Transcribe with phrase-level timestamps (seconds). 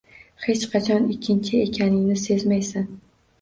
[0.45, 2.91] Hech qachon ikkinchi ekaningni sezmaysan